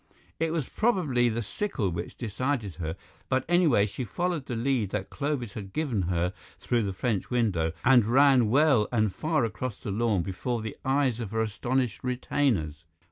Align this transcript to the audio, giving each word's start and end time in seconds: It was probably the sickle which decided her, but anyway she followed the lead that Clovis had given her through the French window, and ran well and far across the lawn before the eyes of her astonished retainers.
It 0.39 0.51
was 0.51 0.67
probably 0.67 1.29
the 1.29 1.43
sickle 1.43 1.91
which 1.91 2.17
decided 2.17 2.73
her, 2.77 2.95
but 3.29 3.45
anyway 3.47 3.85
she 3.85 4.03
followed 4.03 4.47
the 4.47 4.55
lead 4.55 4.89
that 4.89 5.11
Clovis 5.11 5.53
had 5.53 5.73
given 5.73 6.01
her 6.01 6.33
through 6.57 6.81
the 6.81 6.91
French 6.91 7.29
window, 7.29 7.71
and 7.85 8.03
ran 8.03 8.49
well 8.49 8.87
and 8.91 9.13
far 9.13 9.45
across 9.45 9.79
the 9.79 9.91
lawn 9.91 10.23
before 10.23 10.63
the 10.63 10.75
eyes 10.83 11.19
of 11.19 11.29
her 11.29 11.41
astonished 11.41 12.03
retainers. 12.03 12.83